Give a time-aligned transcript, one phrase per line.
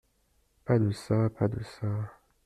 [0.65, 2.09] Pas de ça, pas de ça.